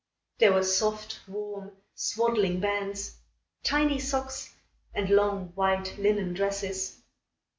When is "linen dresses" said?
5.99-7.03